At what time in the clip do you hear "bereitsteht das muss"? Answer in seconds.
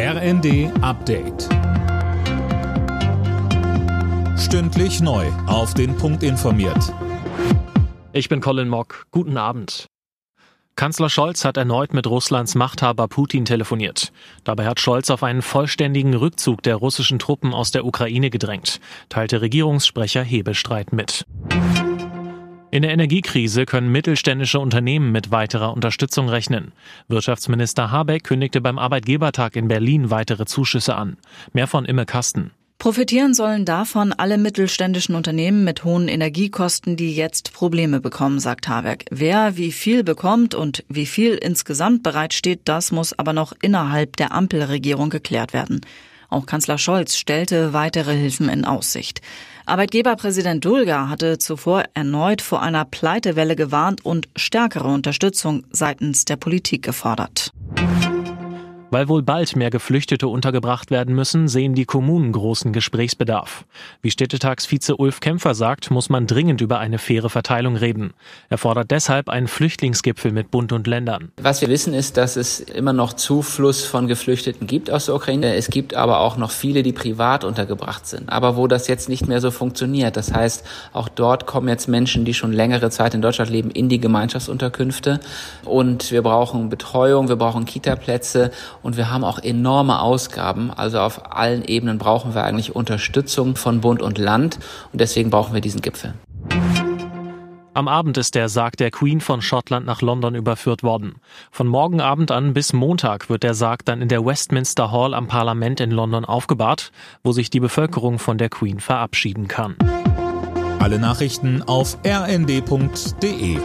42.04-43.18